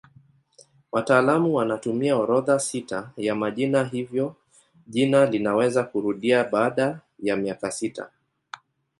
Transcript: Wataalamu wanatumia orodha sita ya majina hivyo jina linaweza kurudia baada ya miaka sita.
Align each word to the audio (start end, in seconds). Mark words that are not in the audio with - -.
Wataalamu 0.91 1.53
wanatumia 1.55 2.17
orodha 2.17 2.59
sita 2.59 3.11
ya 3.17 3.35
majina 3.35 3.83
hivyo 3.83 4.35
jina 4.87 5.25
linaweza 5.25 5.83
kurudia 5.83 6.43
baada 6.43 6.99
ya 7.19 7.35
miaka 7.35 7.71
sita. 7.71 8.09